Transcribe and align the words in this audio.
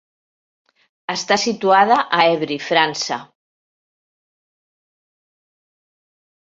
Està 1.15 1.37
situada 1.41 1.99
a 2.21 2.23
Évry, 2.31 2.57
França. 2.71 3.19